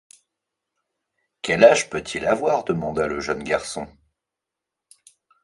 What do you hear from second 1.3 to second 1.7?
Quel